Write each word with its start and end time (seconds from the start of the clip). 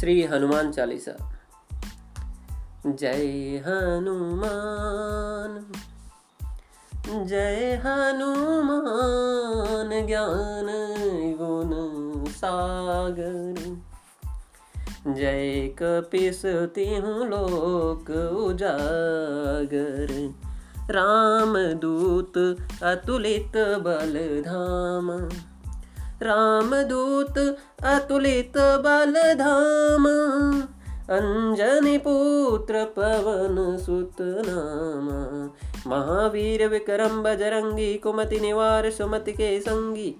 श्री 0.00 0.22
हनुमान 0.22 0.72
चालीसा। 0.72 1.40
जय 2.86 3.62
हनुमान 3.66 5.66
जय 7.26 7.82
हनुमान 7.84 10.06
ज्ञान 10.06 10.66
गुण 11.40 12.30
सागर। 12.30 13.78
जय 15.12 15.74
कपिस 15.82 16.46
तिहु 16.46 17.24
लोक 17.24 18.36
उजागर। 18.36 20.34
राम 20.90 21.56
दूत 21.56 22.56
अतुलित 22.82 23.52
बल 23.56 24.42
धाम 24.42 25.28
रामदूत 26.22 27.56
अतुलित 27.84 28.52
बलधाम। 28.56 30.06
अंजनी 31.10 31.98
पुत्र 31.98 32.84
पवन 32.84 33.78
सुत 33.78 34.16
नाम। 34.20 35.08
महावीर 35.90 36.68
विक्रम 36.68 37.22
बजरंगी 37.22 37.94
कुमति 37.94 38.40
निवार 38.40 38.90
सुमति 38.90 39.32
के 39.32 39.60
संगी। 39.60 40.14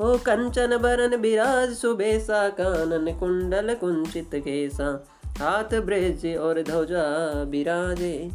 ओ 0.00 0.16
कंचन 0.16 0.76
बरन 0.76 1.20
बिराज 1.20 1.74
सुबेसा 1.74 2.48
कानन 2.48 3.18
कुंडल 3.18 3.74
कुंचित 3.74 4.30
केसा। 4.34 5.06
हाथ 5.38 5.80
ब्रज 5.80 6.36
और 6.36 6.62
ध्वजा 6.62 7.04
बिराजे। 7.44 8.30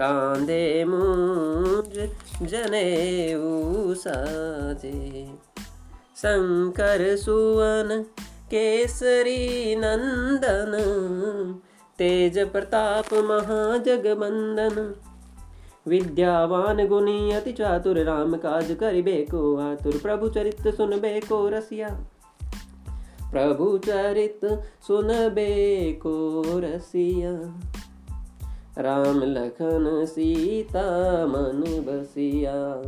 कांधे 0.00 0.84
मूंज 0.84 2.10
जने 2.42 3.32
साजे। 3.94 5.45
शंकर 6.16 7.16
सुवन, 7.16 8.04
केसरी 8.46 9.76
नंदन, 9.76 10.72
तेज 11.98 12.38
प्रताप 12.38 13.14
महाजगबंदन। 13.14 14.94
विद्यावान 15.88 16.86
गुणी 16.86 17.32
अति 17.32 17.52
चातुर 17.52 17.98
राम 17.98 18.36
काज 18.36 18.76
करिबे 18.80 19.26
को 19.30 19.56
आतुर 19.56 20.00
प्रभु 20.02 20.28
चरित 20.28 20.68
सुनबे 20.68 21.20
को 21.20 21.48
रसिया। 21.48 21.88
प्रभु 23.32 23.78
चरित 23.78 24.40
सुनबे 24.86 25.92
को 25.92 26.42
रसिया। 26.46 27.62
राम 28.78 29.22
लखन 29.22 30.04
सीता 30.08 31.26
मन 31.26 31.64
बसिया। 31.88 32.82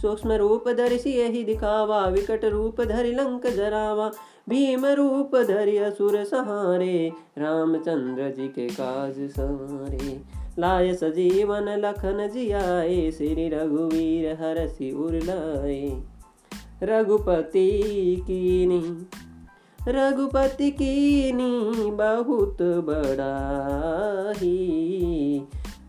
सूक्ष्म 0.00 0.32
रूप 0.32 0.68
धरि 0.68 1.10
यही 1.10 1.44
दिखावा 1.44 2.06
विकट 2.08 2.44
रूप 2.44 2.80
धरि 2.82 3.12
लंक 3.12 3.46
जरावा 3.46 4.10
भीम 4.48 4.86
रूप 4.86 5.36
धरि 5.36 5.76
असुर 5.76 6.24
सहारे 6.24 7.10
रामचंद्र 7.38 8.30
जी 8.30 8.48
के 8.48 8.66
काज 8.66 9.30
सवारे 9.30 10.22
लाय 10.58 10.94
सजीवन 10.94 11.68
लखन 11.68 12.28
जियाए 12.34 13.10
श्री 13.10 13.48
रघुवीर 13.48 14.32
हरसि 14.32 14.90
उर्लाए 14.92 16.02
रघुपति 16.82 17.70
कीनी 18.26 19.06
रघुपति 19.88 20.70
कीनी, 20.70 21.90
बहुत 21.90 22.62
बड़ा 22.62 23.32
ही 24.36 24.56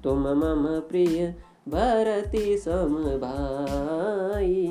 तुम 0.04 0.20
मम 0.20 0.80
प्रिय 0.90 1.36
भरती 1.68 2.58
सम 2.58 2.96
भाई 3.22 4.68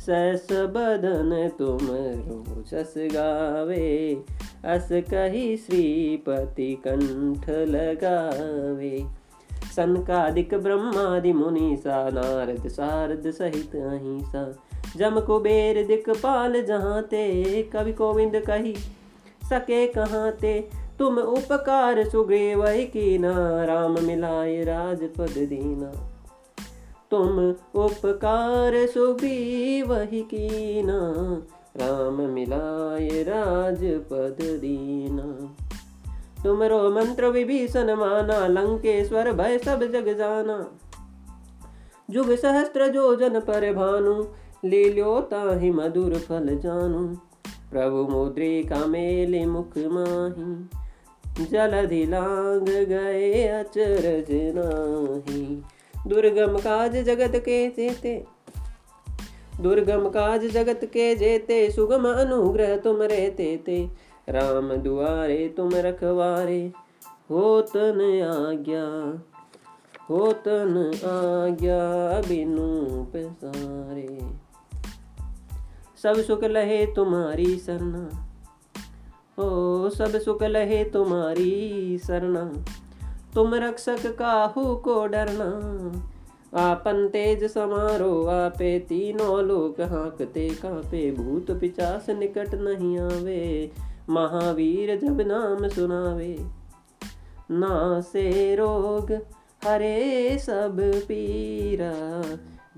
सस 0.00 0.46
बदन 0.52 1.50
तुम 1.58 1.78
रोचस 1.82 2.94
गावे, 2.96 4.16
अस 4.64 4.88
कही 4.92 5.56
श्रीपति 5.56 6.82
कंठ 6.86 7.50
लगावे। 7.50 9.06
सनकादिक 9.76 10.54
ब्रह्मादि 10.54 11.32
मुनि 11.32 11.76
सा, 11.76 12.10
नारद 12.10 12.68
सारद 12.68 13.30
सहित 13.30 13.76
अहिंसा। 13.76 14.56
जम 14.96 15.20
कुबेर 15.20 15.86
दिक 15.86 16.10
पाल 16.10 16.62
जहाँ 16.62 17.02
ते, 17.02 17.62
कवि 17.62 17.92
गोविंद 17.92 18.36
कही, 18.36 18.74
सके 19.50 19.86
कहाँ 19.86 20.32
ते 20.32 20.68
तुम 20.98 21.18
उपकार 21.18 22.08
सुग्रीव 22.08 22.64
कीना, 22.66 23.64
राम 23.64 24.02
मिलाए 24.02 24.64
राजपद 24.64 25.30
दीना। 25.30 26.10
तुम 27.10 27.50
उपकार 27.80 28.86
सुग्रीव 28.86 29.94
कीना, 30.04 30.98
राम 31.76 32.20
मिलाए 32.20 33.22
राजपद 33.22 34.36
दीना। 34.40 35.56
तुमरो 36.42 36.90
मंत्र 36.90 37.26
विभीषण 37.26 37.94
माना, 37.94 38.46
लंकेश्वर 38.46 39.32
भय 39.32 39.58
सब 39.58 39.82
जग 39.82 40.16
जाना। 40.18 40.78
जुग 42.10 42.34
सहस्त्र 42.34 42.88
जो 42.88 43.16
जन 43.16 43.40
पर 43.40 43.74
भानु, 43.74 44.24
लील्यो 44.68 45.20
ताहि 45.20 45.70
मधुर 45.70 46.14
फल 46.14 46.58
जानू। 46.58 47.16
प्रभु 47.72 47.96
मुद्रिका 47.96 48.86
मेले 48.86 49.46
मुख 49.46 49.72
माही 49.78 50.78
जलधि 51.40 52.06
लांग 52.06 52.66
गए 52.66 53.48
अचरज 53.48 54.26
नाही। 54.30 55.62
दुर्गम 56.06 56.58
काज 56.58 56.96
जगत 56.96 57.32
के 57.36 57.68
जेते। 57.68 58.24
दुर्गम 59.60 60.08
काज 60.08 60.46
जगत 60.46 60.80
के 60.84 61.14
जेते, 61.14 61.70
सुगम 61.70 62.08
अनुग्रह 62.12 62.76
तुम 62.76 63.02
रहते 63.02 63.56
ते। 63.56 63.88
राम 64.28 64.76
दुआरे 64.76 65.54
तुम 65.56 65.70
रखवारे, 65.74 66.72
होतन 67.30 68.00
आज्ञा 68.22 69.22
होतन 70.10 70.90
आज्ञा 70.94 71.80
बिनु 72.20 73.04
पसारे। 73.04 74.20
सब 76.02 76.22
सुख 76.22 76.44
लहे 76.44 76.86
तुम्हारी 76.86 77.56
सरना। 77.56 78.27
ओ 79.38 79.88
सब 79.88 80.18
सुख 80.18 80.42
लहे 80.42 80.84
तुम्हारी 80.84 81.98
सरना 81.98 82.44
तुम 83.34 83.54
रक्षक 83.54 84.06
काहू 84.06 84.74
को 84.76 85.06
डरना। 85.06 85.48
आपन 86.56 87.08
तेज 87.08 87.44
समारो 87.44 88.24
आपे 88.26 88.78
तीनों 88.78 89.44
लोग 89.44 89.80
हाँकते 89.80 90.48
कापे। 90.48 91.10
भूत 91.12 91.50
पिचास 91.50 92.10
निकट 92.10 92.54
नहीं 92.54 92.98
आवे, 92.98 93.70
महावीर 94.10 94.94
जब 94.96 95.20
नाम 95.20 95.68
सुनावे। 95.68 96.36
ना 97.50 98.00
से 98.00 98.54
रोग, 98.56 99.12
हरे 99.64 100.38
सब 100.38 100.76
पीरा। 100.80 101.92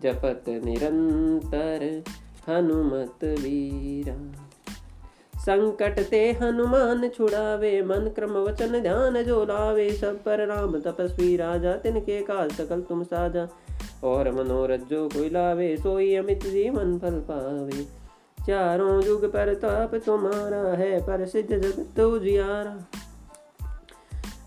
जपत 0.02 0.44
निरंतर 0.48 2.02
हनुमत 2.48 3.24
वीरा। 3.24 4.49
संकट 5.40 6.10
ते 6.10 6.32
हनुमान 6.32 7.08
छुड़ावे, 7.08 7.82
मन 7.82 8.12
क्रम 8.16 8.30
वचन 8.30 8.80
ध्यान 8.80 9.22
जो 9.22 9.44
लावे, 9.44 9.90
सब 9.90 10.22
पर 10.22 10.46
राम 10.46 10.80
तपस्वी 10.80 11.36
राजा 11.36 11.72
तिनके 11.72 12.22
काल 12.22 12.48
सकल 12.48 12.80
तुम 12.80 13.02
साजा। 13.02 13.48
और 14.04 14.32
मनोरथ 14.32 14.78
जो 14.78 15.08
कोई 15.08 15.30
लावे, 15.30 15.76
सोई 15.76 16.14
अमित 16.14 16.46
जीवन 16.46 16.98
फल 16.98 17.10
पावे। 17.10 17.82
चारों 18.46 19.04
युग 19.04 19.32
पर 19.32 19.54
ताप 19.54 19.94
तुम्हारा 19.94 20.76
है, 20.76 21.00
पर 21.00 21.26
सिद्ध 21.26 21.58
जगत 21.58 22.00
उजियारा। 22.00 22.86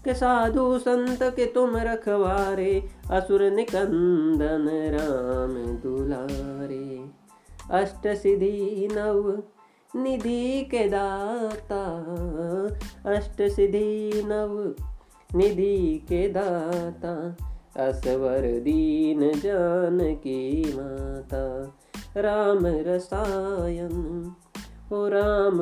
के 0.05 0.13
साधु 0.13 0.79
संत 0.79 1.19
के 1.23 1.45
तुम 1.45 1.77
रखवारे, 1.77 2.83
असुर 3.11 3.43
निकंदन 3.43 4.69
राम 4.69 5.53
दुलारे। 5.55 7.05
अष्ट 7.71 8.07
सिद्धि 8.07 8.87
नव 8.91 9.43
निधि 9.95 10.67
के 10.71 10.87
दाता, 10.87 11.83
अष्ट 13.11 13.41
सिद्धि 13.41 14.11
नव 14.25 14.75
निधि 15.37 16.05
के 16.09 16.29
दाता, 16.29 17.35
असवर 17.83 18.41
दीन 18.41 19.39
जान 19.39 20.15
की 20.15 20.73
माता। 20.77 21.77
राम 22.17 22.59
रसायन, 22.65 23.91
ओ 24.93 25.07
राम 25.07 25.59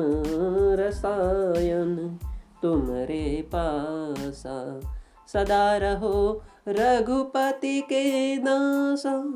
रसायन, 0.80 2.18
तुमरे 2.62 3.42
पासा। 3.54 4.80
सदा 5.28 5.76
रहो 5.76 6.42
रघुपति 6.68 7.80
के 7.80 8.36
दासा। 8.36 9.34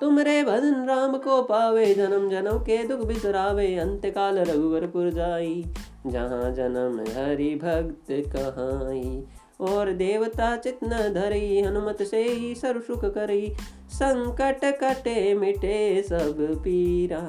तुमरे 0.00 0.44
भजन 0.44 0.86
राम 0.88 1.18
को 1.18 1.42
पावे, 1.42 1.94
जन्म 1.94 2.30
जन्म 2.30 2.58
के 2.58 2.84
दुख 2.84 3.06
बिसरावे 3.06 3.76
अंत 3.76 4.06
काल 4.06 4.38
रघुवरपुर 4.38 5.10
जाई, 5.10 5.66
जहाँ 6.06 6.54
जन्म 6.54 7.00
हरि 7.00 7.54
भक्त 7.54 8.06
कहाई। 8.10 9.22
और 9.60 9.92
देवता 9.92 10.56
चित 10.56 10.78
न 10.84 10.88
धरी, 10.88 11.60
हनुमत 11.60 12.02
से 12.02 12.22
ही 12.22 12.54
सर्व 12.54 12.80
सुख 12.80 13.04
करी, 13.04 13.52
संकट 13.88 14.64
कटे 14.64 15.34
मिटे 15.34 16.02
सब 16.02 16.36
पीरा। 16.38 17.28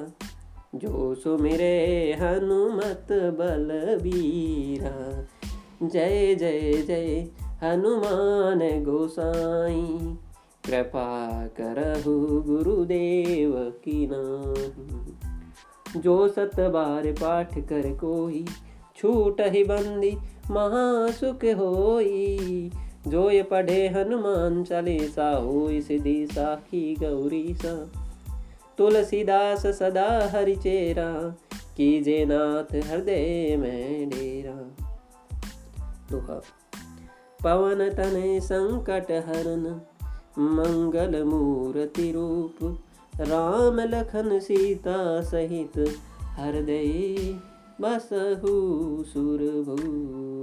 जो 0.75 1.16
सुमिरे 1.16 2.18
हनुमत 2.19 3.07
बलबीरा। 3.12 5.27
जय 5.83 6.36
जय 6.36 6.83
जय 6.88 7.27
हनुमान 7.63 8.83
गोसाई। 8.83 10.18
कृपा 10.65 11.47
करहु 11.47 12.41
गुरुदेव 12.41 13.53
की 13.85 14.09
नाही 14.11 15.29
जो 16.00 16.27
सत 16.27 16.51
बार 16.59 17.11
पाठ 17.11 17.59
कर 17.59 17.94
कोई, 17.94 18.45
छूट 18.97 19.41
ही 19.41 19.63
बंदी 19.63 20.17
महासुख 20.51 21.45
होई। 21.45 22.71
जो 23.07 23.31
ये 23.31 23.44
पढ़े 23.44 23.88
हनुमान 23.88 24.63
चालीसा, 24.63 25.29
हो 25.29 25.67
सिद्धि 25.71 26.27
साखी 26.31 26.95
गौरी 26.95 27.53
सा। 27.53 27.91
तुलसीदास 28.77 29.67
सदा 29.67 30.29
हरिचेरा 30.33 31.35
कीजे 31.77 32.25
नाथ 32.25 32.75
हृदय 32.75 33.57
में 33.57 34.09
डेरा। 34.09 34.85
दोहा। 36.11 36.41
पवन 37.44 37.89
तने 37.89 38.39
संकट 38.39 39.11
हरन 39.11 39.81
मंगल 40.38 41.24
मूर्ति 41.24 42.12
रूप 42.12 42.58
राम 43.30 43.80
लखन 43.90 44.38
सीता 44.40 45.00
सहित 45.22 45.78
हृदय 46.38 47.38
बसहु 47.81 48.54
सुरभूप 49.04 50.38